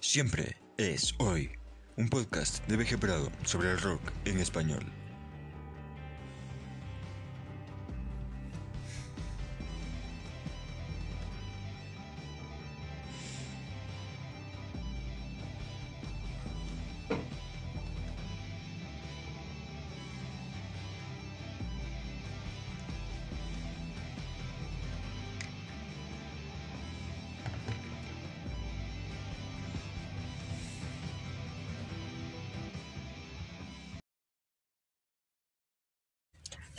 Siempre 0.00 0.56
es 0.76 1.14
hoy. 1.18 1.50
Un 1.96 2.08
podcast 2.08 2.64
de 2.68 2.76
BG 2.76 3.00
Prado 3.00 3.32
sobre 3.44 3.72
el 3.72 3.80
rock 3.80 4.00
en 4.26 4.38
español. 4.38 4.97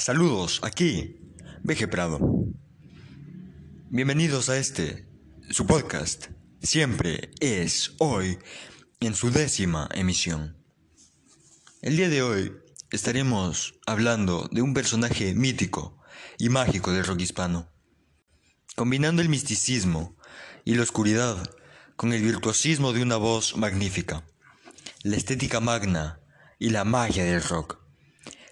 Saludos, 0.09 0.59
aquí, 0.63 1.19
BG 1.61 1.87
Prado. 1.87 2.17
Bienvenidos 3.91 4.49
a 4.49 4.57
este, 4.57 5.07
su 5.51 5.67
podcast, 5.67 6.29
siempre 6.63 7.29
es 7.39 7.93
hoy, 7.99 8.39
en 9.01 9.13
su 9.13 9.29
décima 9.29 9.87
emisión. 9.93 10.57
El 11.83 11.95
día 11.95 12.09
de 12.09 12.23
hoy 12.23 12.53
estaremos 12.89 13.75
hablando 13.85 14.49
de 14.51 14.63
un 14.63 14.73
personaje 14.73 15.35
mítico 15.35 15.99
y 16.39 16.49
mágico 16.49 16.91
del 16.91 17.05
rock 17.05 17.21
hispano, 17.21 17.69
combinando 18.75 19.21
el 19.21 19.29
misticismo 19.29 20.17
y 20.65 20.73
la 20.73 20.81
oscuridad 20.81 21.37
con 21.95 22.13
el 22.13 22.23
virtuosismo 22.23 22.93
de 22.93 23.03
una 23.03 23.17
voz 23.17 23.55
magnífica, 23.57 24.25
la 25.03 25.17
estética 25.17 25.59
magna 25.59 26.19
y 26.57 26.71
la 26.71 26.83
magia 26.83 27.25
del 27.25 27.43
rock. 27.43 27.78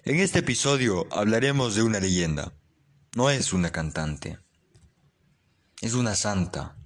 En 0.07 0.21
este 0.21 0.39
episodio 0.39 1.05
hablaremos 1.11 1.75
de 1.75 1.83
una 1.83 1.99
leyenda. 1.99 2.53
No 3.13 3.29
es 3.29 3.51
una 3.51 3.73
cantante. 3.73 4.39
Es 5.81 5.95
una 5.95 6.15
santa. 6.15 6.77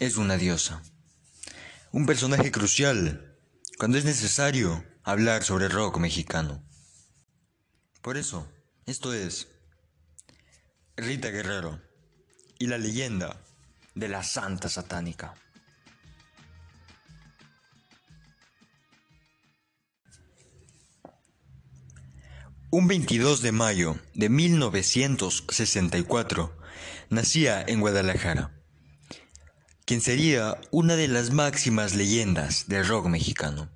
Es 0.00 0.16
una 0.16 0.36
diosa. 0.36 0.82
Un 1.92 2.06
personaje 2.06 2.50
crucial 2.50 3.38
cuando 3.78 3.96
es 3.96 4.04
necesario 4.04 4.84
hablar 5.04 5.44
sobre 5.44 5.68
rock 5.68 5.98
mexicano. 5.98 6.64
Por 8.02 8.16
eso, 8.16 8.44
esto 8.86 9.14
es 9.14 9.46
Rita 10.96 11.28
Guerrero 11.28 11.80
y 12.58 12.66
la 12.66 12.78
leyenda 12.78 13.40
de 13.94 14.08
la 14.08 14.24
Santa 14.24 14.68
Satánica. 14.68 15.36
Un 22.72 22.86
22 22.86 23.42
de 23.42 23.50
mayo 23.50 23.98
de 24.14 24.28
1964 24.28 26.56
nacía 27.08 27.64
en 27.66 27.80
Guadalajara, 27.80 28.52
quien 29.84 30.00
sería 30.00 30.56
una 30.70 30.94
de 30.94 31.08
las 31.08 31.32
máximas 31.32 31.96
leyendas 31.96 32.68
del 32.68 32.86
rock 32.86 33.06
mexicano. 33.06 33.68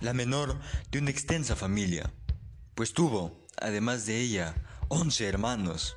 La 0.00 0.14
menor 0.14 0.60
de 0.92 1.00
una 1.00 1.10
extensa 1.10 1.56
familia, 1.56 2.12
pues 2.76 2.92
tuvo, 2.92 3.44
además 3.60 4.06
de 4.06 4.20
ella, 4.20 4.54
11 4.86 5.26
hermanos. 5.26 5.96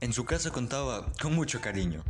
En 0.00 0.14
su 0.14 0.24
casa 0.24 0.50
contaba 0.50 1.12
con 1.20 1.34
mucho 1.34 1.60
cariño 1.60 2.02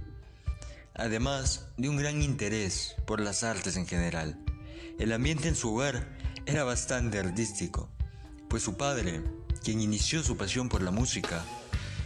además 0.95 1.69
de 1.77 1.89
un 1.89 1.97
gran 1.97 2.23
interés 2.23 2.95
por 3.07 3.20
las 3.20 3.42
artes 3.42 3.77
en 3.77 3.86
general. 3.86 4.39
El 4.98 5.13
ambiente 5.13 5.48
en 5.48 5.57
su 5.57 5.75
hogar 5.75 6.08
era 6.47 6.64
bastante 6.64 7.19
artístico, 7.19 7.89
pues 8.48 8.63
su 8.63 8.77
padre, 8.77 9.23
quien 9.63 9.81
inició 9.81 10.23
su 10.23 10.36
pasión 10.36 10.69
por 10.69 10.83
la 10.83 10.91
música, 10.91 11.42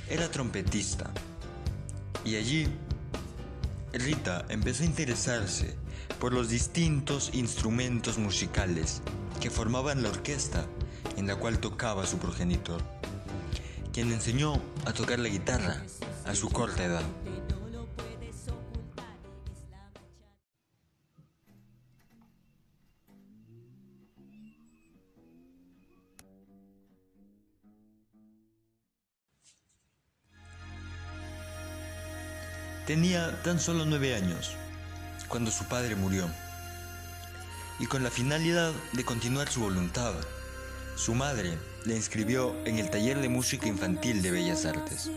era 0.09 0.31
trompetista. 0.31 1.11
Y 2.25 2.37
allí, 2.37 2.69
Rita 3.93 4.45
empezó 4.49 4.83
a 4.83 4.87
interesarse 4.87 5.77
por 6.21 6.33
los 6.33 6.49
distintos 6.49 7.31
instrumentos 7.33 8.19
musicales 8.19 9.03
que 9.41 9.51
formaban 9.51 10.03
la 10.03 10.11
orquesta 10.11 10.67
en 11.17 11.27
la 11.27 11.37
cual 11.37 11.59
tocaba 11.59 12.07
su 12.07 12.19
progenitor, 12.19 12.83
quien 13.93 14.13
enseñó 14.13 14.61
a 14.85 14.93
tocar 14.93 15.19
la 15.19 15.29
guitarra 15.29 15.83
a 16.25 16.35
su 16.35 16.51
corta 16.51 16.85
edad. 16.85 17.05
Tenía 32.87 33.43
tan 33.43 33.59
solo 33.59 33.85
nueve 33.85 34.15
años 34.15 34.53
cuando 35.27 35.51
su 35.51 35.65
padre 35.65 35.97
murió. 35.97 36.31
Y 37.81 37.87
con 37.87 38.05
la 38.05 38.13
finalidad 38.13 38.73
de 38.93 39.05
continuar 39.05 39.49
su 39.49 39.61
voluntad, 39.61 40.15
su 40.95 41.13
madre 41.13 41.59
le 41.85 41.97
inscribió 41.97 42.55
en 42.65 42.79
el 42.79 42.89
taller 42.89 43.21
de 43.21 43.29
música 43.29 43.67
infantil 43.67 44.23
de 44.23 44.31
Bellas 44.31 44.67
Artes. 44.67 45.11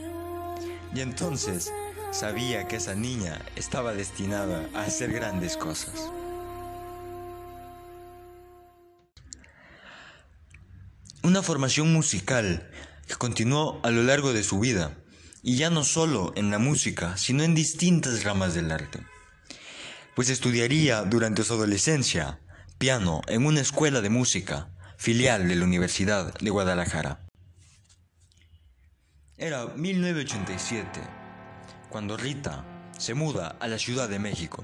Y 0.95 1.01
entonces 1.01 1.71
sabía 2.11 2.67
que 2.67 2.77
esa 2.77 2.95
niña 2.95 3.39
estaba 3.55 3.93
destinada 3.93 4.67
a 4.73 4.85
hacer 4.85 5.13
grandes 5.13 5.55
cosas. 5.55 5.93
Una 11.21 11.43
formación 11.43 11.93
musical 11.93 12.67
que 13.07 13.13
continuó 13.13 13.79
a 13.83 13.91
lo 13.91 14.01
largo 14.01 14.33
de 14.33 14.43
su 14.43 14.59
vida 14.59 14.97
y 15.41 15.55
ya 15.55 15.69
no 15.69 15.83
solo 15.83 16.33
en 16.35 16.51
la 16.51 16.59
música, 16.59 17.17
sino 17.17 17.43
en 17.43 17.55
distintas 17.55 18.23
ramas 18.23 18.53
del 18.53 18.71
arte. 18.71 18.99
Pues 20.15 20.29
estudiaría 20.29 21.03
durante 21.03 21.43
su 21.43 21.53
adolescencia 21.53 22.39
piano 22.77 23.21
en 23.27 23.45
una 23.45 23.61
escuela 23.61 24.01
de 24.01 24.09
música, 24.09 24.69
filial 24.97 25.47
de 25.47 25.55
la 25.55 25.65
Universidad 25.65 26.33
de 26.39 26.49
Guadalajara. 26.49 27.25
Era 29.37 29.67
1987, 29.67 30.99
cuando 31.89 32.17
Rita 32.17 32.65
se 32.97 33.13
muda 33.13 33.55
a 33.59 33.67
la 33.67 33.77
Ciudad 33.77 34.09
de 34.09 34.19
México 34.19 34.63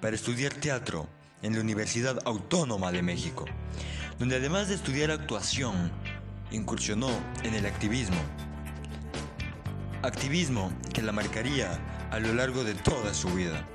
para 0.00 0.16
estudiar 0.16 0.54
teatro 0.54 1.08
en 1.42 1.54
la 1.54 1.60
Universidad 1.60 2.18
Autónoma 2.24 2.90
de 2.90 3.02
México, 3.02 3.44
donde 4.18 4.36
además 4.36 4.68
de 4.68 4.74
estudiar 4.74 5.12
actuación, 5.12 5.92
incursionó 6.50 7.10
en 7.44 7.54
el 7.54 7.66
activismo 7.66 8.18
activismo 10.06 10.72
que 10.94 11.02
la 11.02 11.12
marcaría 11.12 11.78
a 12.10 12.18
lo 12.20 12.32
largo 12.32 12.64
de 12.64 12.74
toda 12.74 13.12
su 13.12 13.28
vida. 13.30 13.66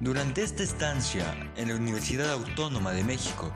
Durante 0.00 0.42
esta 0.42 0.62
estancia 0.62 1.24
en 1.56 1.68
la 1.68 1.74
Universidad 1.74 2.32
Autónoma 2.32 2.92
de 2.92 3.04
México, 3.04 3.52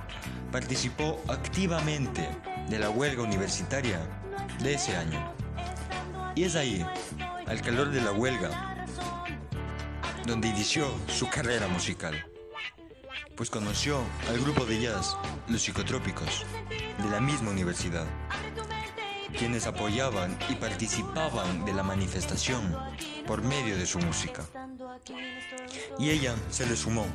participó 0.51 1.23
activamente 1.29 2.29
de 2.69 2.79
la 2.79 2.91
huelga 2.91 3.23
universitaria 3.23 4.01
de 4.63 4.75
ese 4.75 4.97
año. 4.97 5.33
Y 6.35 6.45
es 6.45 6.55
ahí, 6.55 6.85
al 7.47 7.63
calor 7.63 7.91
de 7.91 8.03
la 8.03 8.13
huelga, 8.13 8.87
donde 10.27 10.49
inició 10.49 10.87
su 11.09 11.29
carrera 11.29 11.67
musical, 11.69 12.15
pues 13.37 13.49
conoció 13.49 14.03
al 14.29 14.39
grupo 14.41 14.67
de 14.67 14.83
jazz 14.83 15.17
Los 15.49 15.63
Psicotrópicos 15.63 16.45
de 17.03 17.11
la 17.11 17.21
misma 17.21 17.51
universidad 17.51 18.07
quienes 19.33 19.67
apoyaban 19.67 20.37
y 20.49 20.55
participaban 20.55 21.65
de 21.65 21.73
la 21.73 21.83
manifestación 21.83 22.77
por 23.27 23.43
medio 23.43 23.77
de 23.77 23.87
su 23.87 23.99
música. 23.99 24.45
Y 25.99 26.11
ella 26.11 26.35
se 26.51 26.67
le 26.67 26.77
sumó. 26.77 27.07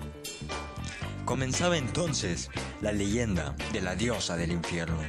Comenzaba 1.26 1.78
entonces 1.78 2.50
la 2.82 2.92
leyenda 2.92 3.56
de 3.74 3.82
la 3.82 3.96
diosa 3.96 4.38
del 4.38 4.52
infierno. 4.52 5.02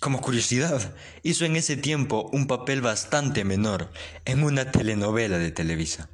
Como 0.00 0.20
curiosidad, 0.20 0.94
hizo 1.22 1.46
en 1.46 1.56
ese 1.56 1.78
tiempo 1.78 2.28
un 2.32 2.46
papel 2.46 2.82
bastante 2.82 3.42
menor 3.42 3.90
en 4.26 4.42
una 4.42 4.70
telenovela 4.70 5.38
de 5.38 5.50
Televisa. 5.50 6.10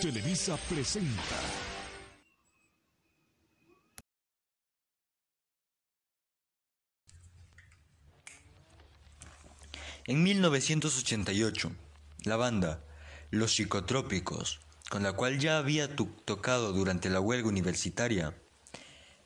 Televisa 0.00 0.56
presenta 0.68 1.65
En 10.08 10.22
1988, 10.22 11.72
la 12.26 12.36
banda 12.36 12.84
Los 13.32 13.56
Psicotrópicos 13.56 14.60
con 14.88 15.02
la 15.02 15.14
cual 15.14 15.40
ya 15.40 15.58
había 15.58 15.96
tocado 15.96 16.72
durante 16.72 17.10
la 17.10 17.18
huelga 17.18 17.48
universitaria, 17.48 18.32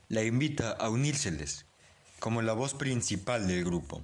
la 0.08 0.24
invita 0.24 0.70
a 0.70 0.88
unírseles 0.88 1.66
como 2.18 2.40
la 2.40 2.54
voz 2.54 2.72
principal 2.72 3.46
del 3.46 3.62
grupo, 3.62 4.02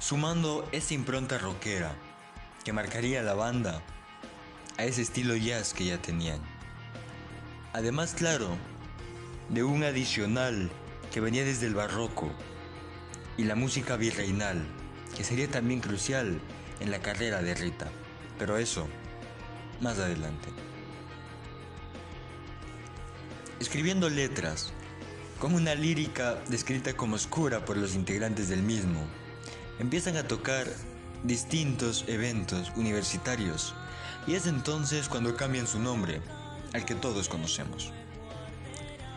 sumando 0.00 0.66
esa 0.72 0.94
impronta 0.94 1.36
rockera 1.36 1.94
que 2.64 2.72
marcaría 2.72 3.22
la 3.22 3.34
banda 3.34 3.82
a 4.78 4.84
ese 4.86 5.02
estilo 5.02 5.36
jazz 5.36 5.74
que 5.74 5.84
ya 5.84 6.00
tenían. 6.00 6.40
Además, 7.74 8.14
claro, 8.14 8.56
de 9.50 9.62
un 9.62 9.84
adicional 9.84 10.70
que 11.12 11.20
venía 11.20 11.44
desde 11.44 11.66
el 11.66 11.74
barroco 11.74 12.32
y 13.36 13.44
la 13.44 13.54
música 13.54 13.96
virreinal, 13.96 14.64
que 15.16 15.24
sería 15.24 15.48
también 15.48 15.80
crucial 15.80 16.40
en 16.80 16.90
la 16.90 17.00
carrera 17.00 17.42
de 17.42 17.54
Rita. 17.54 17.90
Pero 18.38 18.58
eso, 18.58 18.88
más 19.80 19.98
adelante. 19.98 20.48
Escribiendo 23.60 24.10
letras, 24.10 24.72
con 25.38 25.54
una 25.54 25.74
lírica 25.74 26.42
descrita 26.48 26.94
como 26.94 27.16
oscura 27.16 27.64
por 27.64 27.76
los 27.76 27.94
integrantes 27.94 28.48
del 28.48 28.62
mismo, 28.62 29.06
empiezan 29.78 30.16
a 30.16 30.26
tocar 30.26 30.66
distintos 31.22 32.04
eventos 32.06 32.72
universitarios 32.76 33.74
y 34.26 34.34
es 34.34 34.46
entonces 34.46 35.08
cuando 35.08 35.36
cambian 35.36 35.66
su 35.66 35.78
nombre 35.78 36.20
al 36.72 36.84
que 36.84 36.94
todos 36.94 37.28
conocemos, 37.28 37.92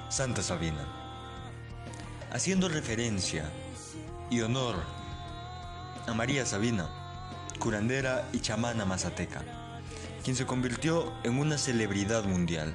Santa 0.10 0.42
Sabina, 0.44 0.88
haciendo 2.32 2.70
referencia 2.70 3.52
y 4.30 4.42
honor 4.42 4.76
a 6.06 6.14
María 6.14 6.46
Sabina, 6.46 6.90
curandera 7.60 8.28
y 8.34 8.40
chamana 8.40 8.86
mazateca, 8.86 9.44
quien 10.24 10.36
se 10.36 10.46
convirtió 10.46 11.14
en 11.24 11.40
una 11.40 11.58
celebridad 11.58 12.26
mundial 12.26 12.74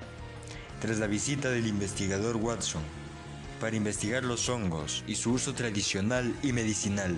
tras 0.81 0.99
la 0.99 1.06
visita 1.06 1.50
del 1.50 1.66
investigador 1.66 2.37
Watson 2.37 2.82
para 3.60 3.76
investigar 3.76 4.25
los 4.25 4.49
hongos 4.49 5.04
y 5.06 5.14
su 5.14 5.32
uso 5.32 5.54
tradicional 5.54 6.34
y 6.43 6.52
medicinal, 6.52 7.16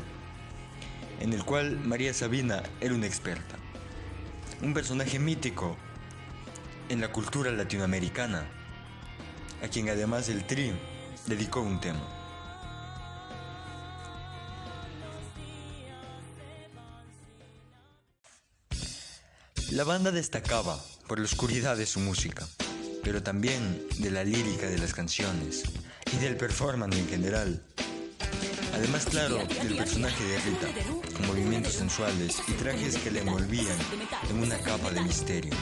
en 1.21 1.33
el 1.33 1.45
cual 1.45 1.81
María 1.81 2.13
Sabina 2.13 2.63
era 2.81 2.95
una 2.95 3.07
experta. 3.07 3.57
Un 4.63 4.75
personaje 4.75 5.19
mítico 5.19 5.77
en 6.89 7.01
la 7.01 7.11
cultura 7.11 7.51
latinoamericana, 7.51 8.45
a 9.63 9.69
quien 9.69 9.89
además 9.89 10.29
el 10.29 10.47
Tri 10.47 10.73
dedicó 11.27 11.61
un 11.61 11.81
tema. 11.81 12.24
La 19.75 19.83
banda 19.83 20.13
destacaba 20.13 20.79
por 21.09 21.19
la 21.19 21.25
oscuridad 21.25 21.77
de 21.77 21.85
su 21.85 21.99
música, 21.99 22.47
pero 23.03 23.25
también 23.25 23.85
de 23.99 24.09
la 24.09 24.23
lírica 24.23 24.69
de 24.69 24.79
las 24.79 24.95
canciones 24.95 25.65
y 26.13 26.17
del 26.19 26.37
performance 26.37 26.97
en 26.97 27.09
general. 27.09 27.61
Además, 28.73 29.05
claro, 29.05 29.37
del 29.37 29.77
personaje 29.77 30.23
de 30.23 30.39
Rita, 30.39 30.69
con 31.17 31.27
movimientos 31.27 31.73
sensuales 31.73 32.41
y 32.47 32.53
trajes 32.53 32.99
que 32.99 33.11
le 33.11 33.23
envolvían 33.23 33.77
en 34.31 34.45
una 34.45 34.59
capa 34.59 34.93
de 34.93 35.01
misterio. 35.01 35.55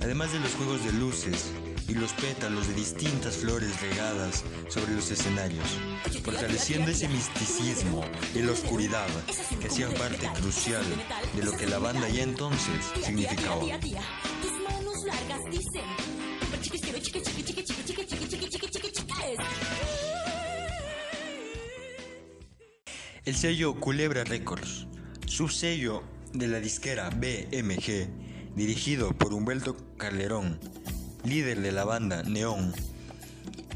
Además 0.00 0.32
de 0.32 0.38
los 0.38 0.54
juegos 0.54 0.84
de 0.84 0.92
luces 0.92 1.50
y 1.88 1.94
los 1.94 2.12
pétalos 2.12 2.68
de 2.68 2.74
distintas 2.74 3.38
flores 3.38 3.72
regadas 3.80 4.44
sobre 4.68 4.94
los 4.94 5.10
escenarios, 5.10 5.66
fortaleciendo 6.22 6.92
ese 6.92 7.08
misticismo 7.08 8.04
y 8.36 8.42
la 8.42 8.52
oscuridad 8.52 9.08
que 9.60 9.66
hacían 9.66 9.92
parte 9.94 10.30
crucial 10.38 10.84
de 11.36 11.42
lo 11.42 11.52
que 11.52 11.66
la 11.66 11.78
banda 11.78 12.08
ya 12.08 12.22
entonces 12.22 12.84
significaba. 13.04 13.62
El 23.24 23.34
sello 23.34 23.80
Culebra 23.80 24.24
Records, 24.24 24.86
subsello 25.26 26.02
de 26.34 26.46
la 26.46 26.60
disquera 26.60 27.10
BMG, 27.10 28.08
dirigido 28.54 29.12
por 29.12 29.32
Humberto 29.32 29.76
Calderón, 29.96 30.58
líder 31.24 31.60
de 31.60 31.72
la 31.72 31.84
banda 31.84 32.22
Neón, 32.22 32.74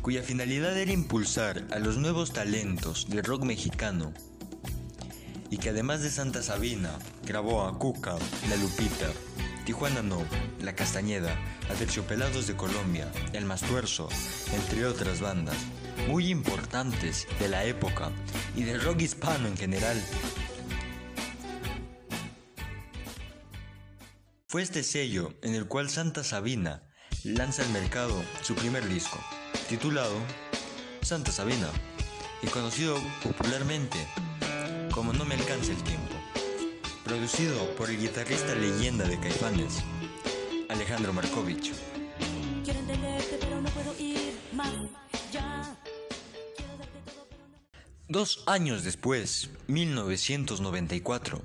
cuya 0.03 0.23
finalidad 0.23 0.77
era 0.79 0.93
impulsar 0.93 1.67
a 1.71 1.79
los 1.79 1.97
nuevos 1.97 2.33
talentos 2.33 3.09
del 3.09 3.25
rock 3.25 3.45
mexicano, 3.45 4.13
y 5.51 5.59
que 5.59 5.71
además 5.71 6.03
de 6.03 6.11
Santa 6.11 6.43
Sabina, 6.43 6.91
grabó 7.25 7.65
a 7.65 7.79
Cuca, 7.79 8.17
La 8.49 8.57
Lupita, 8.57 9.09
Tijuana 9.65 10.03
No, 10.03 10.23
La 10.61 10.75
Castañeda, 10.75 11.37
a 11.71 11.75
Terciopelados 11.75 12.47
de 12.47 12.57
Colombia, 12.57 13.11
El 13.33 13.45
Mastuerzo, 13.45 14.09
entre 14.55 14.87
otras 14.87 15.21
bandas, 15.21 15.57
muy 16.09 16.31
importantes 16.31 17.27
de 17.39 17.49
la 17.49 17.65
época 17.65 18.11
y 18.57 18.63
del 18.63 18.81
rock 18.81 19.03
hispano 19.03 19.49
en 19.49 19.57
general. 19.57 20.03
Fue 24.47 24.63
este 24.63 24.83
sello 24.83 25.35
en 25.43 25.55
el 25.55 25.67
cual 25.67 25.91
Santa 25.91 26.25
Sabina 26.25 26.83
lanza 27.23 27.63
al 27.63 27.71
mercado 27.71 28.15
su 28.43 28.55
primer 28.55 28.89
disco, 28.89 29.19
titulado 29.69 30.15
Santa 31.03 31.33
Sabina 31.33 31.69
y 32.43 32.47
conocido 32.47 32.97
popularmente 33.23 33.99
como 34.99 35.13
No 35.13 35.25
me 35.25 35.37
alcanza 35.37 35.71
el 35.71 35.81
tiempo, 35.85 36.13
producido 37.05 37.73
por 37.77 37.89
el 37.89 38.01
guitarrista 38.01 38.53
leyenda 38.57 39.05
de 39.05 39.17
Caifanes, 39.21 39.85
Alejandro 40.69 41.13
Markovich. 41.13 41.73
Dos 48.09 48.43
años 48.47 48.83
después, 48.83 49.51
1994, 49.69 51.43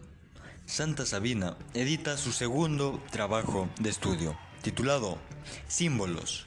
Santa 0.66 1.06
Sabina 1.06 1.56
edita 1.76 2.18
su 2.18 2.32
segundo 2.32 3.00
trabajo 3.12 3.70
de 3.80 3.92
estudio, 3.92 4.36
titulado 4.64 5.20
Símbolos, 5.68 6.46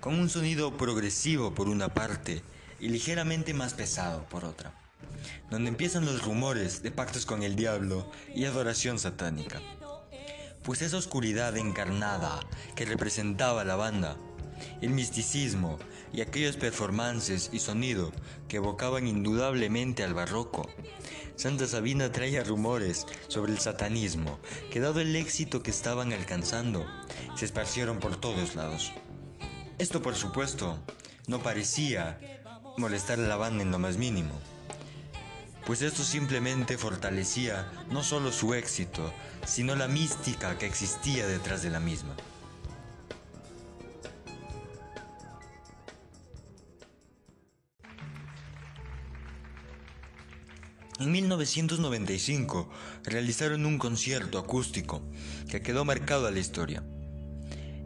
con 0.00 0.18
un 0.18 0.28
sonido 0.28 0.76
progresivo 0.76 1.54
por 1.54 1.68
una 1.68 1.94
parte 1.94 2.42
y 2.80 2.88
ligeramente 2.88 3.54
más 3.54 3.74
pesado 3.74 4.28
por 4.28 4.44
otra, 4.44 4.74
donde 5.50 5.68
empiezan 5.68 6.06
los 6.06 6.22
rumores 6.22 6.82
de 6.82 6.90
pactos 6.90 7.26
con 7.26 7.42
el 7.42 7.56
diablo 7.56 8.10
y 8.34 8.44
adoración 8.44 8.98
satánica. 8.98 9.60
Pues 10.62 10.82
esa 10.82 10.98
oscuridad 10.98 11.56
encarnada 11.56 12.40
que 12.76 12.84
representaba 12.84 13.64
la 13.64 13.76
banda, 13.76 14.16
el 14.80 14.90
misticismo 14.90 15.78
y 16.12 16.20
aquellos 16.20 16.56
performances 16.56 17.50
y 17.52 17.60
sonido 17.60 18.12
que 18.48 18.56
evocaban 18.56 19.06
indudablemente 19.06 20.04
al 20.04 20.14
barroco, 20.14 20.68
Santa 21.36 21.66
Sabina 21.66 22.12
traía 22.12 22.44
rumores 22.44 23.06
sobre 23.28 23.52
el 23.52 23.58
satanismo 23.58 24.38
que 24.70 24.80
dado 24.80 25.00
el 25.00 25.16
éxito 25.16 25.62
que 25.62 25.70
estaban 25.70 26.12
alcanzando, 26.12 26.84
se 27.34 27.46
esparcieron 27.46 27.98
por 27.98 28.20
todos 28.20 28.54
lados. 28.54 28.92
Esto 29.78 30.02
por 30.02 30.14
supuesto 30.14 30.78
no 31.26 31.42
parecía 31.42 32.20
molestar 32.76 33.18
a 33.18 33.26
la 33.26 33.36
banda 33.36 33.62
en 33.62 33.70
lo 33.70 33.78
más 33.78 33.96
mínimo, 33.96 34.38
pues 35.66 35.82
esto 35.82 36.02
simplemente 36.02 36.78
fortalecía 36.78 37.70
no 37.90 38.02
solo 38.02 38.32
su 38.32 38.54
éxito, 38.54 39.12
sino 39.46 39.76
la 39.76 39.88
mística 39.88 40.58
que 40.58 40.66
existía 40.66 41.26
detrás 41.26 41.62
de 41.62 41.70
la 41.70 41.80
misma. 41.80 42.16
En 51.00 51.12
1995 51.12 52.68
realizaron 53.04 53.64
un 53.64 53.78
concierto 53.78 54.38
acústico 54.38 55.00
que 55.48 55.62
quedó 55.62 55.86
marcado 55.86 56.26
a 56.26 56.30
la 56.30 56.40
historia, 56.40 56.84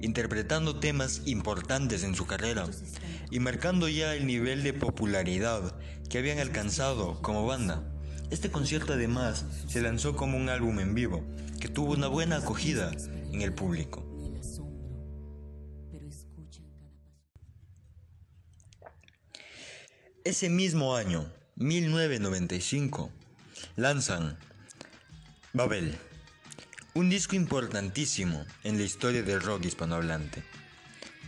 interpretando 0.04 0.76
temas 0.76 1.23
importantes 1.25 2.04
en 2.04 2.14
su 2.14 2.26
carrera 2.26 2.66
y 3.30 3.40
marcando 3.40 3.88
ya 3.88 4.14
el 4.14 4.26
nivel 4.26 4.62
de 4.62 4.75
popularidad 4.75 5.75
que 6.11 6.18
habían 6.18 6.38
alcanzado 6.38 7.23
como 7.23 7.46
banda. 7.46 7.82
Este 8.30 8.50
concierto 8.50 8.92
además 8.92 9.46
se 9.66 9.80
lanzó 9.80 10.14
como 10.14 10.37
un 10.37 10.50
álbum 10.50 10.78
en 10.78 10.94
vivo, 10.94 11.25
que 11.58 11.68
tuvo 11.68 11.94
una 11.94 12.08
buena 12.08 12.37
acogida 12.37 12.92
en 13.32 13.40
el 13.40 13.54
público. 13.54 14.04
Ese 20.23 20.50
mismo 20.50 20.96
año, 20.96 21.26
1995, 21.56 23.11
lanzan 23.76 24.37
Babel, 25.54 25.96
un 26.96 27.10
disco 27.10 27.34
importantísimo 27.34 28.44
en 28.62 28.78
la 28.78 28.84
historia 28.84 29.24
del 29.24 29.40
rock 29.40 29.64
hispanohablante, 29.64 30.44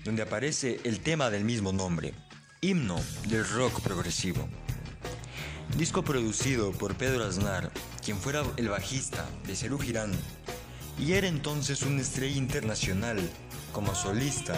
donde 0.04 0.22
aparece 0.22 0.78
el 0.84 1.00
tema 1.00 1.28
del 1.28 1.42
mismo 1.42 1.72
nombre, 1.72 2.14
himno 2.60 3.00
del 3.26 3.44
rock 3.48 3.80
progresivo. 3.80 4.48
Disco 5.76 6.04
producido 6.04 6.70
por 6.70 6.94
Pedro 6.94 7.24
Aznar, 7.24 7.72
quien 8.04 8.16
fuera 8.16 8.44
el 8.56 8.68
bajista 8.68 9.28
de 9.44 9.56
Cerú 9.56 9.80
Girán, 9.80 10.12
y 11.00 11.14
era 11.14 11.26
entonces 11.26 11.82
una 11.82 12.00
estrella 12.00 12.36
internacional 12.36 13.18
como 13.72 13.92
solista, 13.96 14.54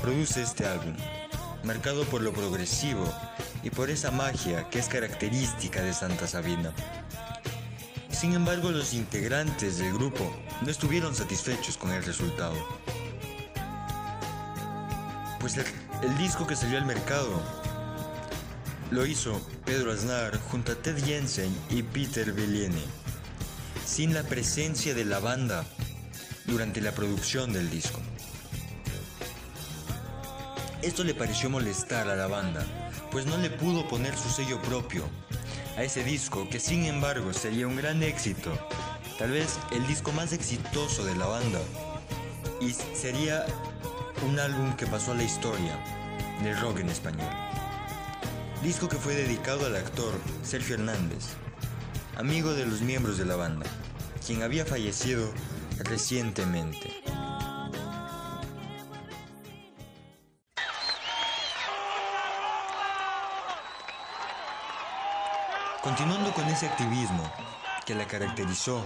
produce 0.00 0.40
este 0.42 0.66
álbum, 0.66 0.96
marcado 1.64 2.04
por 2.04 2.22
lo 2.22 2.32
progresivo 2.32 3.04
y 3.62 3.68
por 3.68 3.90
esa 3.90 4.10
magia 4.10 4.70
que 4.70 4.78
es 4.78 4.88
característica 4.88 5.82
de 5.82 5.92
Santa 5.92 6.26
Sabina. 6.26 6.72
Sin 8.20 8.34
embargo, 8.34 8.70
los 8.70 8.92
integrantes 8.92 9.78
del 9.78 9.94
grupo 9.94 10.30
no 10.60 10.70
estuvieron 10.70 11.14
satisfechos 11.14 11.78
con 11.78 11.90
el 11.90 12.04
resultado. 12.04 12.54
Pues 15.40 15.56
el, 15.56 16.18
disco 16.18 16.46
que 16.46 16.54
salió 16.54 16.76
al 16.76 16.84
mercado 16.84 17.42
lo 18.90 19.06
hizo 19.06 19.40
Pedro 19.64 19.90
Aznar 19.90 20.38
junto 20.50 20.72
a 20.72 20.74
Ted 20.74 21.02
Jensen 21.02 21.50
y 21.70 21.82
Peter 21.82 22.30
Bellieni, 22.34 22.84
sin 23.86 24.12
la 24.12 24.22
presencia 24.22 24.92
de 24.92 25.06
la 25.06 25.18
banda 25.18 25.64
durante 26.44 26.82
la 26.82 26.92
producción 26.92 27.54
del 27.54 27.70
disco. 27.70 28.00
Esto 30.82 31.04
le 31.04 31.14
pareció 31.14 31.48
molestar 31.48 32.06
a 32.10 32.16
la 32.16 32.26
banda, 32.26 32.66
pues 33.10 33.24
no 33.24 33.38
le 33.38 33.48
pudo 33.48 33.88
poner 33.88 34.14
su 34.14 34.28
sello 34.28 34.60
propio 34.60 35.08
a 35.80 35.84
ese 35.84 36.04
disco 36.04 36.46
que 36.50 36.60
sin 36.60 36.84
embargo 36.84 37.32
sería 37.32 37.66
un 37.66 37.74
gran 37.74 38.02
éxito, 38.02 38.52
tal 39.18 39.30
vez 39.30 39.58
el 39.72 39.86
disco 39.86 40.12
más 40.12 40.34
exitoso 40.34 41.06
de 41.06 41.16
la 41.16 41.24
banda, 41.24 41.58
y 42.60 42.74
sería 42.74 43.46
un 44.28 44.38
álbum 44.38 44.76
que 44.76 44.86
pasó 44.86 45.12
a 45.12 45.14
la 45.14 45.22
historia 45.22 45.82
del 46.42 46.60
rock 46.60 46.80
en 46.80 46.90
español. 46.90 47.30
Disco 48.62 48.90
que 48.90 48.96
fue 48.96 49.14
dedicado 49.14 49.64
al 49.64 49.74
actor 49.74 50.12
Sergio 50.42 50.74
Hernández, 50.74 51.28
amigo 52.14 52.52
de 52.52 52.66
los 52.66 52.82
miembros 52.82 53.16
de 53.16 53.24
la 53.24 53.36
banda, 53.36 53.64
quien 54.26 54.42
había 54.42 54.66
fallecido 54.66 55.32
recientemente. 55.78 56.99
Continuando 65.82 66.32
con 66.34 66.44
ese 66.48 66.66
activismo 66.66 67.22
que 67.86 67.94
la 67.94 68.06
caracterizó, 68.06 68.84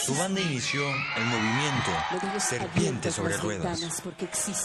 su 0.00 0.14
banda 0.14 0.40
inició 0.40 0.82
el 1.16 1.24
movimiento 1.24 1.90
Serpiente 2.38 3.10
sobre 3.10 3.36
Ruedas, 3.36 4.02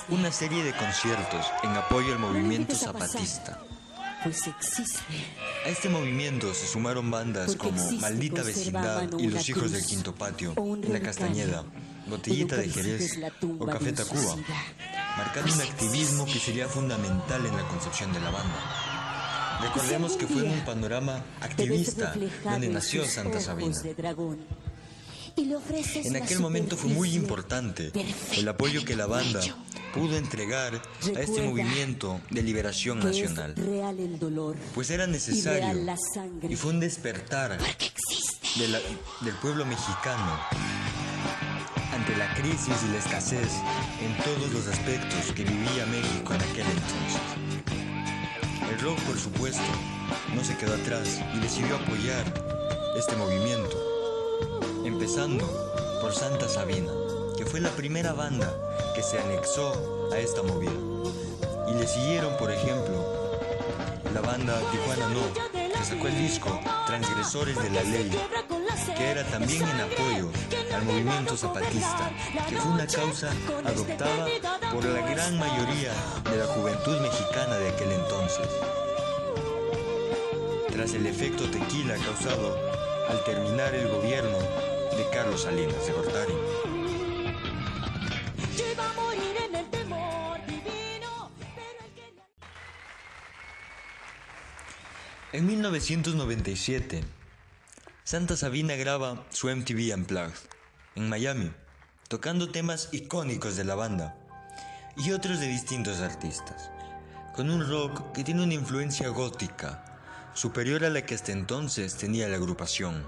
una 0.10 0.32
serie 0.32 0.64
de 0.64 0.74
conciertos 0.74 1.48
en 1.64 1.72
apoyo 1.72 2.14
al 2.14 2.20
movimiento 2.20 2.76
zapatista. 2.76 3.60
Pues 4.24 4.46
existe. 4.46 5.00
A 5.66 5.70
este 5.70 5.90
movimiento 5.90 6.54
se 6.54 6.68
sumaron 6.68 7.10
bandas 7.10 7.56
como 7.56 7.92
Maldita 7.94 8.44
Vecindad 8.44 9.10
y 9.18 9.28
Los 9.28 9.48
Hijos 9.50 9.72
del 9.72 9.84
Quinto 9.86 10.14
Patio, 10.14 10.54
La 10.88 11.00
Castañeda, 11.00 11.64
Botellita 12.08 12.58
de 12.58 12.70
Jerez 12.70 13.20
o 13.60 13.66
Café 13.66 13.92
Tacuba, 13.92 14.36
marcando 15.18 15.52
un 15.52 15.62
activismo 15.62 16.26
que 16.26 16.40
sería 16.40 16.68
fundamental 16.68 17.44
en 17.44 17.56
la 17.56 17.64
concepción 17.68 18.14
de 18.14 18.20
la 18.20 18.30
banda. 18.30 18.85
Recordemos 19.62 20.18
que 20.18 20.28
fue 20.28 20.46
en 20.46 20.52
un 20.52 20.60
panorama 20.66 21.24
activista 21.42 22.12
donde 22.54 22.68
nació 22.70 23.02
Santa 23.06 23.40
Sabina. 23.46 23.68
En 26.08 26.16
aquel 26.24 26.40
momento 26.40 26.78
fue 26.78 26.90
muy 26.92 27.14
importante 27.14 27.92
el 28.38 28.48
apoyo 28.48 28.86
que 28.86 28.96
la 28.96 29.06
banda 29.06 29.42
pudo 29.94 30.16
entregar 30.18 30.76
a 30.76 31.20
este 31.20 31.42
movimiento 31.50 32.22
de 32.30 32.42
liberación 32.44 33.00
nacional. 33.00 33.54
Pues 34.74 34.90
era 34.92 35.08
necesario 35.08 35.84
y 36.50 36.56
fue 36.56 36.72
un 36.72 36.80
despertar 36.80 37.58
de 37.58 38.68
la- 38.70 38.80
del 39.22 39.36
pueblo 39.42 39.66
mexicano 39.66 40.40
ante 41.94 42.16
la 42.16 42.34
crisis 42.36 42.76
y 42.88 42.92
la 42.94 43.00
escasez 43.00 43.52
en 44.02 44.16
todos 44.24 44.52
los 44.54 44.68
aspectos 44.68 45.34
que 45.36 45.44
vivía 45.44 45.86
México 45.86 46.34
en 46.34 46.42
aquel 46.42 46.66
entonces. 46.66 47.35
El 48.76 48.82
rock, 48.82 49.00
por 49.04 49.18
supuesto, 49.18 49.64
no 50.36 50.44
se 50.44 50.58
quedó 50.58 50.74
atrás 50.74 51.22
y 51.34 51.40
decidió 51.40 51.78
apoyar 51.78 52.26
este 52.98 53.16
movimiento, 53.16 53.78
empezando 54.84 55.46
por 56.02 56.14
Santa 56.14 56.50
Sabina, 56.50 56.92
que 57.38 57.46
fue 57.46 57.62
la 57.62 57.70
primera 57.70 58.12
banda 58.12 58.54
que 58.94 59.02
se 59.02 59.18
anexó 59.18 60.10
a 60.12 60.20
esta 60.20 60.44
movida. 60.44 60.74
Y 61.70 61.80
le 61.80 61.88
siguieron, 61.88 62.36
por 62.36 62.52
ejemplo, 62.52 63.40
la 64.14 64.20
banda 64.20 64.60
Tijuana 64.72 65.08
No, 65.08 65.24
que 65.54 65.86
sacó 65.86 66.08
el 66.08 66.18
disco 66.18 66.60
Transgresores 66.86 67.56
de 67.56 67.70
la 67.70 67.84
Ley, 67.84 68.12
que 68.98 69.10
era 69.10 69.24
también 69.24 69.64
en 69.64 69.80
apoyo 69.80 70.32
al 70.76 70.84
movimiento 70.84 71.38
zapatista, 71.38 72.12
que 72.50 72.58
fue 72.58 72.72
una 72.72 72.86
causa 72.86 73.32
adoptada 73.64 74.28
por 74.74 74.84
la 74.84 75.10
gran 75.10 75.40
mayoría 75.40 75.94
de 76.30 76.38
la 76.38 76.46
juventud 76.48 77.00
mexicana 77.00 77.56
de 77.56 77.70
aquel 77.70 77.92
entonces. 77.92 78.48
Tras 80.70 80.94
el 80.94 81.06
efecto 81.06 81.50
tequila 81.50 81.96
causado 81.96 82.60
al 83.10 83.24
terminar 83.24 83.74
el 83.74 83.88
gobierno 83.88 84.38
de 84.38 85.10
Carlos 85.14 85.44
Salinas 85.44 85.88
de 85.88 85.94
Gortari. 85.94 86.34
En 95.32 95.48
1997, 95.48 97.04
Santa 98.04 98.38
Sabina 98.38 98.76
graba 98.76 99.26
su 99.32 99.50
MTV 99.50 99.94
Unplugged 99.94 100.55
en 100.96 101.10
Miami, 101.10 101.52
tocando 102.08 102.52
temas 102.52 102.90
icónicos 102.92 103.56
de 103.56 103.64
la 103.64 103.76
banda 103.76 104.18
y 104.98 105.12
otros 105.12 105.40
de 105.40 105.48
distintos 105.48 106.00
artistas, 106.00 106.72
con 107.36 107.50
un 107.50 107.70
rock 107.70 108.12
que 108.14 108.24
tiene 108.24 108.44
una 108.44 108.54
influencia 108.54 109.10
gótica 109.10 109.84
superior 110.34 110.84
a 110.86 110.90
la 110.90 111.06
que 111.06 111.16
hasta 111.16 111.32
entonces 111.32 111.96
tenía 111.96 112.28
la 112.28 112.38
agrupación, 112.38 113.06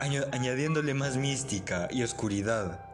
añadiéndole 0.00 0.94
más 0.94 1.16
mística 1.16 1.88
y 1.90 2.02
oscuridad, 2.02 2.84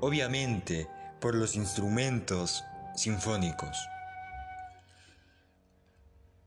obviamente 0.00 0.88
por 1.20 1.34
los 1.34 1.56
instrumentos 1.56 2.64
sinfónicos 2.94 3.76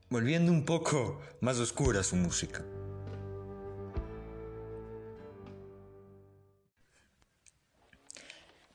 volviendo 0.10 0.51
un 0.51 0.63
poco 0.63 1.20
más 1.42 1.60
oscura 1.60 2.01
su 2.04 2.16
música. 2.16 2.63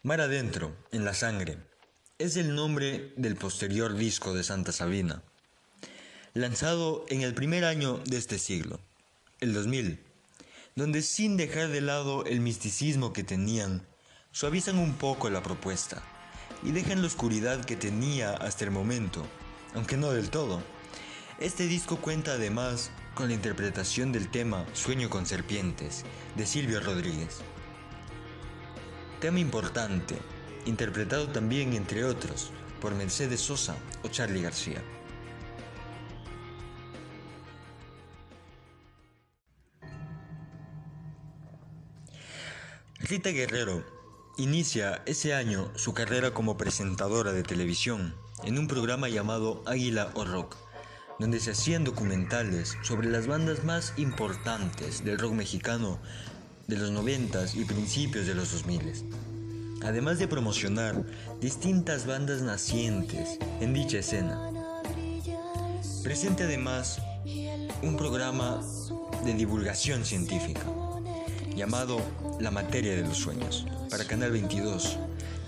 Mar 0.04 0.20
Adentro, 0.20 0.74
en 0.90 1.04
la 1.04 1.14
sangre, 1.14 1.58
es 2.18 2.36
el 2.36 2.56
nombre 2.56 3.12
del 3.16 3.36
posterior 3.36 3.94
disco 3.94 4.34
de 4.34 4.42
Santa 4.42 4.72
Sabina, 4.72 5.22
lanzado 6.34 7.04
en 7.08 7.20
el 7.20 7.34
primer 7.34 7.64
año 7.64 7.98
de 7.98 8.16
este 8.16 8.40
siglo, 8.40 8.80
el 9.38 9.54
2000, 9.54 10.00
donde 10.74 11.02
sin 11.02 11.36
dejar 11.36 11.68
de 11.68 11.82
lado 11.82 12.24
el 12.24 12.40
misticismo 12.40 13.12
que 13.12 13.22
tenían, 13.22 13.86
suavizan 14.32 14.80
un 14.80 14.94
poco 14.94 15.30
la 15.30 15.44
propuesta 15.44 16.02
y 16.64 16.72
dejan 16.72 17.00
la 17.00 17.06
oscuridad 17.06 17.64
que 17.64 17.76
tenía 17.76 18.32
hasta 18.32 18.64
el 18.64 18.72
momento, 18.72 19.24
aunque 19.72 19.96
no 19.96 20.10
del 20.10 20.30
todo. 20.30 20.64
Este 21.38 21.68
disco 21.68 21.98
cuenta 21.98 22.32
además 22.32 22.90
con 23.14 23.28
la 23.28 23.34
interpretación 23.34 24.10
del 24.10 24.32
tema 24.32 24.66
Sueño 24.72 25.08
con 25.08 25.26
Serpientes 25.26 26.02
de 26.34 26.44
Silvio 26.44 26.80
Rodríguez. 26.80 27.44
Tema 29.22 29.38
importante, 29.38 30.16
interpretado 30.66 31.28
también, 31.28 31.74
entre 31.74 32.04
otros, 32.04 32.50
por 32.80 32.92
Mercedes 32.96 33.40
Sosa 33.40 33.76
o 34.02 34.08
Charlie 34.08 34.42
García. 34.42 34.82
Rita 42.98 43.30
Guerrero 43.30 43.84
inicia 44.38 45.04
ese 45.06 45.34
año 45.34 45.70
su 45.76 45.94
carrera 45.94 46.34
como 46.34 46.56
presentadora 46.56 47.32
de 47.32 47.44
televisión 47.44 48.16
en 48.42 48.58
un 48.58 48.66
programa 48.66 49.08
llamado 49.08 49.62
Águila 49.66 50.10
o 50.14 50.24
Rock, 50.24 50.56
donde 51.20 51.38
se 51.38 51.52
hacían 51.52 51.84
documentales 51.84 52.76
sobre 52.82 53.08
las 53.08 53.28
bandas 53.28 53.62
más 53.62 53.94
importantes 53.98 55.04
del 55.04 55.20
rock 55.20 55.34
mexicano 55.34 56.00
de 56.66 56.76
los 56.76 56.90
90 56.90 57.46
y 57.54 57.64
principios 57.64 58.26
de 58.26 58.34
los 58.34 58.52
2000. 58.52 58.92
Además 59.82 60.18
de 60.18 60.28
promocionar 60.28 61.04
distintas 61.40 62.06
bandas 62.06 62.42
nacientes 62.42 63.38
en 63.60 63.74
dicha 63.74 63.98
escena. 63.98 64.50
Presente 66.02 66.44
además 66.44 67.00
un 67.82 67.96
programa 67.96 68.60
de 69.24 69.34
divulgación 69.34 70.04
científica 70.04 70.62
llamado 71.54 72.00
La 72.40 72.50
materia 72.50 72.94
de 72.94 73.02
los 73.02 73.16
sueños 73.16 73.66
para 73.90 74.04
Canal 74.04 74.32
22 74.32 74.98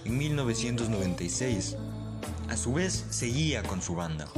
en 0.04 0.18
1996. 0.18 1.76
A 2.48 2.56
su 2.56 2.74
vez 2.74 3.04
seguía 3.10 3.62
con 3.62 3.80
su 3.80 3.94
banda. 3.94 4.28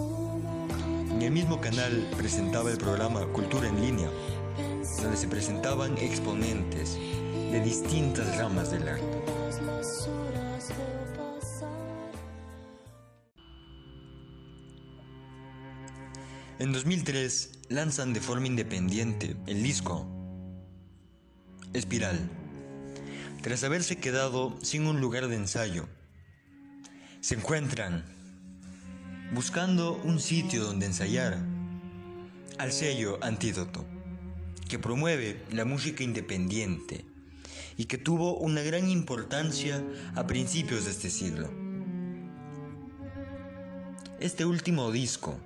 En 1.10 1.22
el 1.22 1.30
mismo 1.30 1.60
canal 1.60 2.08
presentaba 2.16 2.70
el 2.70 2.78
programa 2.78 3.26
Cultura 3.32 3.68
en 3.68 3.80
línea, 3.80 4.10
donde 5.02 5.16
se 5.16 5.28
presentaban 5.28 5.96
exponentes 5.98 6.94
de 6.94 7.60
distintas 7.60 8.36
ramas 8.36 8.70
del 8.70 8.88
arte. 8.88 9.22
En 16.58 16.72
2003 16.72 17.50
lanzan 17.68 18.12
de 18.12 18.20
forma 18.20 18.46
independiente 18.46 19.36
el 19.46 19.62
disco 19.62 20.06
Espiral, 21.74 22.30
tras 23.42 23.62
haberse 23.62 23.98
quedado 23.98 24.56
sin 24.62 24.86
un 24.86 25.00
lugar 25.00 25.28
de 25.28 25.36
ensayo. 25.36 25.86
Se 27.20 27.34
encuentran 27.34 28.04
buscando 29.34 30.00
un 30.04 30.18
sitio 30.18 30.64
donde 30.64 30.86
ensayar 30.86 31.38
al 32.58 32.72
sello 32.72 33.18
Antídoto, 33.20 33.84
que 34.68 34.78
promueve 34.78 35.42
la 35.50 35.64
música 35.64 36.02
independiente 36.02 37.04
y 37.76 37.86
que 37.86 37.98
tuvo 37.98 38.36
una 38.36 38.62
gran 38.62 38.88
importancia 38.88 39.84
a 40.14 40.26
principios 40.26 40.84
de 40.84 40.90
este 40.90 41.10
siglo. 41.10 41.50
Este 44.18 44.44
último 44.44 44.90
disco 44.92 45.38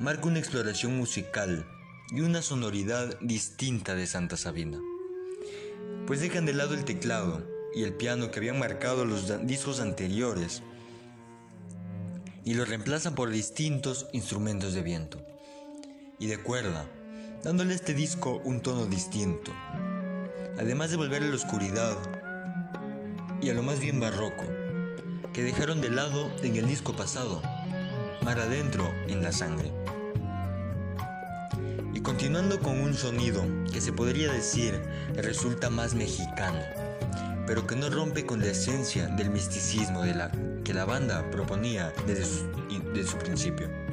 marca 0.00 0.28
una 0.28 0.38
exploración 0.38 0.96
musical 0.96 1.66
y 2.10 2.20
una 2.20 2.40
sonoridad 2.40 3.18
distinta 3.20 3.94
de 3.94 4.06
Santa 4.06 4.36
Sabina, 4.36 4.80
pues 6.06 6.20
dejan 6.20 6.46
de 6.46 6.54
lado 6.54 6.74
el 6.74 6.84
teclado 6.84 7.46
y 7.74 7.82
el 7.82 7.92
piano 7.92 8.30
que 8.30 8.38
habían 8.38 8.58
marcado 8.58 9.04
los 9.04 9.46
discos 9.46 9.80
anteriores 9.80 10.62
y 12.44 12.54
lo 12.54 12.64
reemplazan 12.64 13.14
por 13.14 13.28
distintos 13.28 14.06
instrumentos 14.12 14.72
de 14.72 14.82
viento 14.82 15.20
y 16.18 16.28
de 16.28 16.38
cuerda, 16.38 16.90
dándole 17.42 17.72
a 17.72 17.76
este 17.76 17.94
disco 17.94 18.40
un 18.44 18.60
tono 18.60 18.86
distinto, 18.86 19.52
además 20.58 20.90
de 20.90 20.96
volverle 20.96 21.28
a 21.28 21.30
la 21.30 21.36
oscuridad 21.36 21.96
y 23.40 23.50
a 23.50 23.54
lo 23.54 23.62
más 23.62 23.78
bien 23.78 24.00
barroco, 24.00 24.44
que 25.32 25.42
dejaron 25.42 25.80
de 25.80 25.90
lado 25.90 26.30
en 26.42 26.56
el 26.56 26.66
disco 26.66 26.94
pasado, 26.94 27.40
mar 28.22 28.40
adentro 28.40 28.90
en 29.06 29.22
la 29.22 29.30
sangre. 29.30 29.72
Y 31.94 32.00
continuando 32.00 32.58
con 32.60 32.80
un 32.80 32.94
sonido 32.94 33.44
que 33.72 33.80
se 33.80 33.92
podría 33.92 34.32
decir 34.32 34.80
resulta 35.14 35.70
más 35.70 35.94
mexicano, 35.94 36.60
pero 37.46 37.66
que 37.66 37.76
no 37.76 37.88
rompe 37.88 38.26
con 38.26 38.40
la 38.40 38.48
esencia 38.48 39.06
del 39.06 39.30
misticismo 39.30 40.02
de 40.02 40.14
la, 40.14 40.30
que 40.64 40.74
la 40.74 40.84
banda 40.84 41.30
proponía 41.30 41.92
desde 42.06 43.06
su 43.06 43.16
principio. 43.18 43.87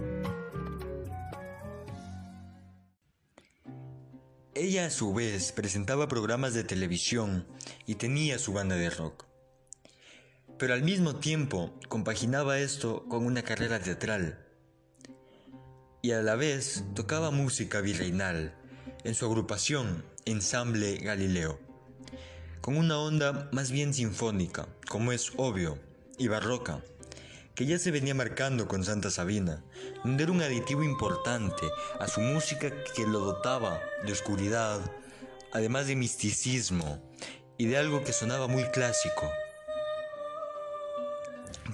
Ella 4.65 4.88
a 4.88 4.89
su 4.89 5.13
vez 5.13 5.51
presentaba 5.51 6.07
programas 6.07 6.55
de 6.55 6.63
televisión 6.63 7.45
y 7.86 7.95
tenía 7.95 8.39
su 8.39 8.51
banda 8.51 8.75
de 8.75 8.89
rock. 8.89 9.25
Pero 10.57 10.74
al 10.74 10.81
mismo 10.81 11.17
tiempo 11.17 11.77
compaginaba 11.88 12.57
esto 12.57 13.05
con 13.07 13.27
una 13.27 13.43
carrera 13.43 13.79
teatral. 13.79 14.43
Y 16.01 16.13
a 16.13 16.24
la 16.24 16.34
vez 16.34 16.84
tocaba 16.95 17.29
música 17.29 17.79
virreinal 17.79 18.55
en 19.03 19.13
su 19.13 19.27
agrupación 19.27 20.03
Ensamble 20.25 20.98
Galileo, 20.98 21.60
con 22.60 22.75
una 22.75 22.98
onda 22.98 23.48
más 23.51 23.69
bien 23.69 23.93
sinfónica, 23.93 24.67
como 24.89 25.12
es 25.12 25.31
obvio, 25.38 25.77
y 26.17 26.27
barroca, 26.27 26.84
que 27.56 27.66
ya 27.66 27.80
se 27.80 27.90
venía 27.90 28.14
marcando 28.14 28.68
con 28.68 28.84
Santa 28.84 29.10
Sabina, 29.10 29.64
donde 30.04 30.24
era 30.24 30.32
un 30.34 30.42
aditivo 30.42 30.84
importante 30.84 31.66
a 32.00 32.08
su 32.08 32.20
música 32.20 32.70
que 32.94 33.08
lo 33.08 33.20
dotaba 33.20 33.80
de 34.06 34.12
oscuridad, 34.12 34.80
además 35.54 35.88
de 35.88 35.96
misticismo 35.96 37.02
y 37.58 37.68
de 37.68 37.78
algo 37.78 38.04
que 38.04 38.12
sonaba 38.12 38.48
muy 38.48 38.64
clásico, 38.66 39.32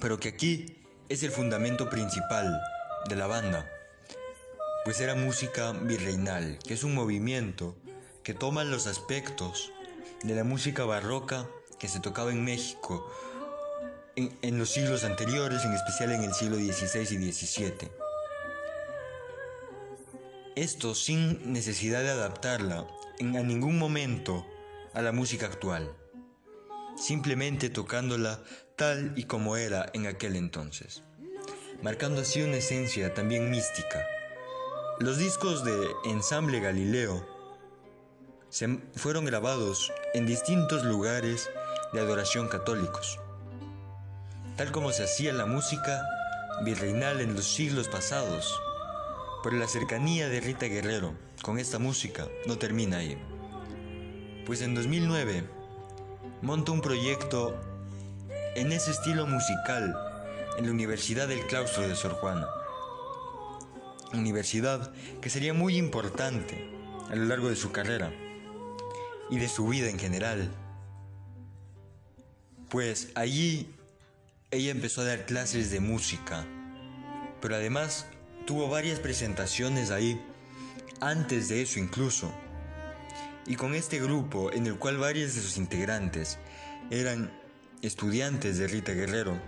pero 0.00 0.20
que 0.20 0.28
aquí 0.28 0.84
es 1.08 1.24
el 1.24 1.32
fundamento 1.32 1.90
principal 1.90 2.60
de 3.08 3.16
la 3.16 3.26
banda, 3.26 3.68
pues 4.84 5.00
era 5.00 5.16
música 5.16 5.72
virreinal, 5.72 6.60
que 6.64 6.74
es 6.74 6.84
un 6.84 6.94
movimiento 6.94 7.76
que 8.22 8.34
toma 8.34 8.62
los 8.62 8.86
aspectos 8.86 9.72
de 10.22 10.36
la 10.36 10.44
música 10.44 10.84
barroca 10.84 11.48
que 11.80 11.88
se 11.88 11.98
tocaba 11.98 12.30
en 12.30 12.44
México 12.44 13.10
en, 14.16 14.58
los 14.58 14.70
siglos 14.70 15.04
anteriores, 15.04 15.64
en 15.64 15.72
especial 15.72 16.12
en 16.12 16.22
el 16.24 16.34
siglo 16.34 16.56
XVI 16.56 17.00
y 17.00 17.32
XVII. 17.32 17.90
Esto 20.54 20.94
sin 20.94 21.52
necesidad 21.52 22.02
de 22.02 22.10
adaptarla 22.10 22.86
en, 23.18 23.36
a 23.36 23.42
ningún 23.42 23.78
momento 23.78 24.46
a 24.92 25.00
la 25.00 25.12
música 25.12 25.46
actual, 25.46 25.94
simplemente 26.96 27.70
tocándola 27.70 28.42
tal 28.76 29.14
y 29.16 29.24
como 29.24 29.56
era 29.56 29.90
en 29.94 30.06
aquel 30.06 30.36
entonces, 30.36 31.02
marcando 31.82 32.20
así 32.20 32.42
una 32.42 32.56
esencia 32.56 33.14
también 33.14 33.50
mística. 33.50 34.06
Los 35.00 35.16
discos 35.16 35.64
de 35.64 35.74
Ensamble 36.04 36.60
Galileo 36.60 37.26
se 38.50 38.78
fueron 38.94 39.24
grabados 39.24 39.90
en 40.12 40.26
distintos 40.26 40.84
lugares 40.84 41.48
de 41.94 42.00
adoración 42.00 42.48
católicos 42.48 43.18
tal 44.62 44.70
como 44.70 44.92
se 44.92 45.02
hacía 45.02 45.32
la 45.32 45.44
música 45.44 46.06
virreinal 46.64 47.20
en 47.20 47.34
los 47.34 47.52
siglos 47.52 47.88
pasados. 47.88 48.62
Pero 49.42 49.56
la 49.56 49.66
cercanía 49.66 50.28
de 50.28 50.40
Rita 50.40 50.66
Guerrero 50.66 51.14
con 51.42 51.58
esta 51.58 51.80
música 51.80 52.28
no 52.46 52.58
termina 52.58 52.98
ahí. 52.98 53.18
Pues 54.46 54.62
en 54.62 54.76
2009 54.76 55.42
monta 56.42 56.70
un 56.70 56.80
proyecto 56.80 57.60
en 58.54 58.70
ese 58.70 58.92
estilo 58.92 59.26
musical 59.26 59.96
en 60.56 60.66
la 60.66 60.70
Universidad 60.70 61.26
del 61.26 61.44
Claustro 61.48 61.88
de 61.88 61.96
Sor 61.96 62.12
Juana. 62.12 62.46
Universidad 64.12 64.92
que 65.20 65.28
sería 65.28 65.54
muy 65.54 65.76
importante 65.76 66.70
a 67.10 67.16
lo 67.16 67.24
largo 67.24 67.48
de 67.48 67.56
su 67.56 67.72
carrera 67.72 68.12
y 69.28 69.40
de 69.40 69.48
su 69.48 69.66
vida 69.66 69.90
en 69.90 69.98
general. 69.98 70.52
Pues 72.68 73.10
allí 73.16 73.68
ella 74.52 74.70
empezó 74.70 75.00
a 75.00 75.04
dar 75.06 75.24
clases 75.24 75.70
de 75.70 75.80
música, 75.80 76.46
pero 77.40 77.56
además 77.56 78.06
tuvo 78.46 78.68
varias 78.68 79.00
presentaciones 79.00 79.90
ahí, 79.90 80.22
antes 81.00 81.48
de 81.48 81.62
eso 81.62 81.78
incluso. 81.78 82.30
Y 83.46 83.56
con 83.56 83.74
este 83.74 83.98
grupo 83.98 84.52
en 84.52 84.66
el 84.66 84.76
cual 84.76 84.98
varios 84.98 85.34
de 85.34 85.40
sus 85.40 85.56
integrantes 85.56 86.38
eran 86.90 87.32
estudiantes 87.80 88.58
de 88.58 88.68
Rita 88.68 88.92
Guerrero, 88.92 89.40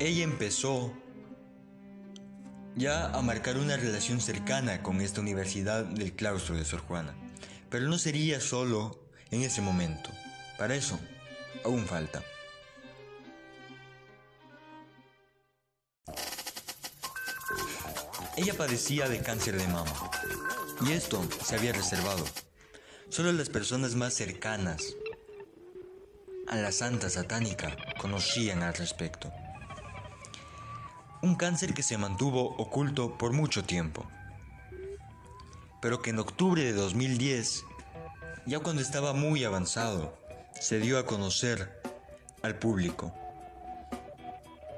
ella 0.00 0.24
empezó 0.24 0.92
ya 2.74 3.06
a 3.06 3.22
marcar 3.22 3.56
una 3.56 3.76
relación 3.76 4.20
cercana 4.20 4.82
con 4.82 5.00
esta 5.00 5.20
universidad 5.20 5.84
del 5.84 6.12
claustro 6.12 6.56
de 6.56 6.64
Sor 6.64 6.80
Juana. 6.80 7.14
Pero 7.68 7.86
no 7.86 7.98
sería 7.98 8.40
solo 8.40 9.06
en 9.30 9.42
ese 9.42 9.60
momento. 9.60 10.10
Para 10.58 10.74
eso 10.74 10.98
aún 11.64 11.86
falta. 11.86 12.22
Ella 18.36 18.54
padecía 18.54 19.08
de 19.08 19.20
cáncer 19.20 19.58
de 19.58 19.68
mama 19.68 19.92
y 20.86 20.92
esto 20.92 21.22
se 21.44 21.56
había 21.56 21.72
reservado. 21.72 22.24
Solo 23.10 23.32
las 23.32 23.48
personas 23.48 23.96
más 23.96 24.14
cercanas 24.14 24.96
a 26.48 26.56
la 26.56 26.72
santa 26.72 27.10
satánica 27.10 27.76
conocían 27.98 28.62
al 28.62 28.74
respecto. 28.74 29.32
Un 31.22 31.34
cáncer 31.34 31.74
que 31.74 31.82
se 31.82 31.98
mantuvo 31.98 32.56
oculto 32.56 33.18
por 33.18 33.32
mucho 33.32 33.64
tiempo, 33.64 34.08
pero 35.82 36.00
que 36.00 36.10
en 36.10 36.18
octubre 36.18 36.62
de 36.62 36.72
2010, 36.72 37.64
ya 38.46 38.60
cuando 38.60 38.80
estaba 38.80 39.12
muy 39.12 39.44
avanzado, 39.44 40.19
se 40.60 40.78
dio 40.78 40.98
a 40.98 41.06
conocer 41.06 41.80
al 42.42 42.58
público. 42.58 43.12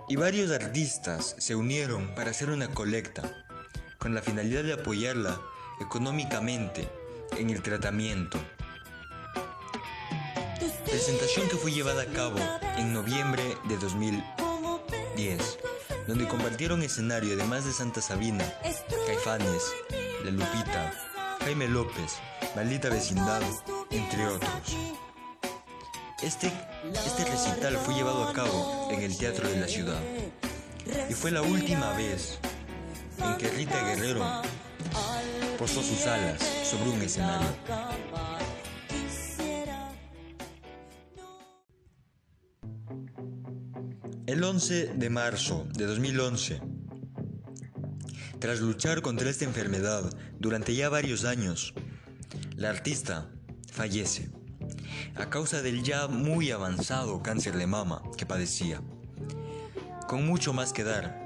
Y 0.09 0.16
varios 0.16 0.53
artistas 0.53 1.35
se 1.38 1.57
unieron 1.57 2.14
para 2.14 2.31
hacer 2.31 2.51
una 2.51 2.68
colecta 2.68 3.23
con 3.99 4.14
la 4.14 4.23
finalidad 4.23 4.62
de 4.62 4.75
apoyarla 4.75 5.40
económicamente 5.81 6.88
en 7.37 7.51
el 7.51 7.62
tratamiento. 7.62 8.38
Presentación 10.85 11.49
que 11.49 11.57
fue 11.57 11.73
llevada 11.73 12.03
a 12.03 12.07
cabo 12.07 12.38
en 12.77 12.92
noviembre 12.92 13.42
de 13.64 13.77
2010, 13.77 15.59
donde 16.07 16.29
compartieron 16.29 16.83
escenario 16.83 17.35
además 17.35 17.64
de 17.64 17.73
Santa 17.73 18.01
Sabina, 18.01 18.45
Caifanes, 19.07 19.62
La 20.25 20.31
Lupita, 20.31 20.92
Jaime 21.40 21.66
López, 21.66 22.18
Maldita 22.55 22.88
Vecindad, 22.88 23.42
entre 23.90 24.27
otros. 24.27 24.77
Este, 26.22 26.52
este 26.94 27.24
recital 27.24 27.76
fue 27.78 27.94
llevado 27.94 28.28
a 28.28 28.32
cabo 28.32 28.88
en 28.92 29.02
el 29.02 29.16
Teatro 29.18 29.48
de 29.48 29.58
la 29.58 29.66
Ciudad 29.66 30.00
y 31.11 31.14
fue 31.14 31.32
la 31.32 31.42
última 31.42 31.94
vez 31.94 32.38
en 33.18 33.37
que 33.38 33.48
Rita 33.48 33.85
Guerrero 33.85 34.24
posó 35.58 35.82
sus 35.82 36.06
alas 36.06 36.40
sobre 36.62 36.90
un 36.90 37.02
escenario. 37.02 37.48
El 44.26 44.44
11 44.44 44.92
de 44.94 45.11
marzo 45.11 45.66
de 45.72 45.87
2011, 45.87 46.62
tras 48.38 48.61
luchar 48.61 49.02
contra 49.02 49.28
esta 49.28 49.44
enfermedad 49.44 50.04
durante 50.38 50.72
ya 50.76 50.88
varios 50.88 51.24
años, 51.24 51.74
la 52.54 52.70
artista 52.70 53.28
fallece 53.72 54.30
a 55.16 55.26
causa 55.26 55.62
del 55.62 55.83
ya 55.83 56.09
muy 56.09 56.50
avanzado 56.50 57.22
cáncer 57.22 57.57
de 57.57 57.66
mama 57.66 58.02
que 58.16 58.26
padecía, 58.26 58.81
con 60.07 60.26
mucho 60.26 60.52
más 60.52 60.72
que 60.72 60.85
dar, 60.85 61.22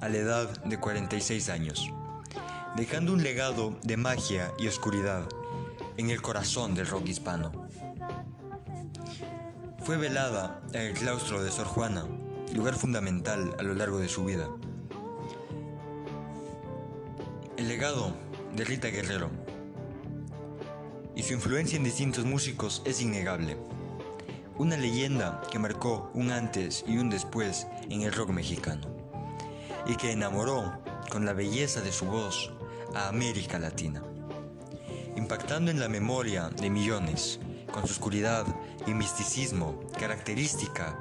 a 0.00 0.08
la 0.08 0.18
edad 0.18 0.64
de 0.64 0.78
46 0.78 1.48
años, 1.48 1.90
dejando 2.76 3.12
un 3.12 3.22
legado 3.22 3.78
de 3.82 3.96
magia 3.96 4.52
y 4.58 4.68
oscuridad 4.68 5.26
en 5.96 6.10
el 6.10 6.20
corazón 6.20 6.74
del 6.74 6.86
rock 6.86 7.08
hispano. 7.08 7.52
Fue 9.84 9.96
velada 9.96 10.60
en 10.72 10.80
el 10.80 10.94
claustro 10.94 11.42
de 11.42 11.50
Sor 11.50 11.66
Juana, 11.66 12.06
lugar 12.54 12.74
fundamental 12.74 13.54
a 13.58 13.62
lo 13.62 13.74
largo 13.74 13.98
de 13.98 14.08
su 14.08 14.24
vida. 14.24 14.48
El 17.56 17.68
legado 17.68 18.14
de 18.54 18.64
Rita 18.64 18.88
Guerrero 18.88 19.30
y 21.16 21.22
su 21.22 21.32
influencia 21.32 21.76
en 21.76 21.84
distintos 21.84 22.24
músicos 22.24 22.82
es 22.84 23.00
innegable. 23.00 23.56
Una 24.56 24.76
leyenda 24.76 25.42
que 25.50 25.58
marcó 25.58 26.10
un 26.14 26.30
antes 26.30 26.84
y 26.86 26.98
un 26.98 27.10
después 27.10 27.66
en 27.88 28.02
el 28.02 28.12
rock 28.12 28.30
mexicano 28.30 28.82
y 29.86 29.96
que 29.96 30.12
enamoró 30.12 30.80
con 31.10 31.24
la 31.24 31.32
belleza 31.32 31.80
de 31.80 31.92
su 31.92 32.06
voz 32.06 32.52
a 32.94 33.08
América 33.08 33.58
Latina, 33.58 34.02
impactando 35.16 35.70
en 35.70 35.80
la 35.80 35.88
memoria 35.88 36.48
de 36.48 36.70
millones 36.70 37.40
con 37.72 37.86
su 37.86 37.92
oscuridad 37.92 38.46
y 38.86 38.94
misticismo 38.94 39.80
característica 39.98 40.98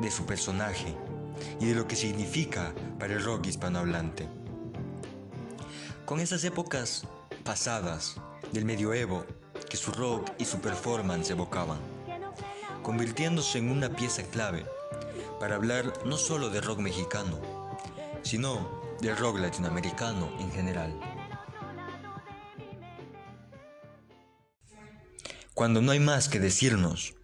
de 0.00 0.10
su 0.10 0.24
personaje 0.26 0.94
y 1.60 1.66
de 1.66 1.74
lo 1.74 1.86
que 1.86 1.96
significa 1.96 2.72
para 2.98 3.14
el 3.14 3.24
rock 3.24 3.46
hispanohablante. 3.46 4.28
Con 6.04 6.20
esas 6.20 6.44
épocas 6.44 7.06
pasadas 7.44 8.20
del 8.52 8.64
medioevo 8.64 9.24
que 9.68 9.76
su 9.76 9.92
rock 9.92 10.30
y 10.38 10.44
su 10.44 10.60
performance 10.60 11.30
evocaban, 11.30 11.78
convirtiéndose 12.82 13.58
en 13.58 13.70
una 13.70 13.90
pieza 13.90 14.22
clave 14.24 14.64
para 15.40 15.56
hablar 15.56 15.92
no 16.04 16.16
solo 16.16 16.50
de 16.50 16.60
rock 16.60 16.78
mexicano, 16.78 17.38
sino 18.22 18.96
del 19.00 19.16
rock 19.16 19.38
latinoamericano 19.38 20.30
en 20.40 20.50
general. 20.50 20.98
Cuando 25.54 25.82
no 25.82 25.92
hay 25.92 26.00
más 26.00 26.28
que 26.28 26.38
decirnos, 26.38 27.14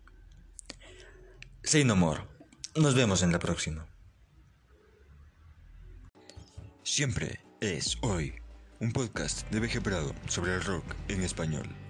say 1.63 1.85
no. 1.85 1.95
Nos 2.75 2.95
vemos 2.95 3.23
en 3.23 3.31
la 3.31 3.39
próxima. 3.39 3.87
Siempre 6.83 7.41
es 7.61 7.97
hoy 8.03 8.35
un 8.81 8.93
podcast 8.93 9.49
de 9.51 9.61
VG 9.61 9.83
Prado 9.83 10.15
sobre 10.29 10.55
el 10.55 10.63
rock 10.63 10.85
en 11.09 11.23
español. 11.23 11.84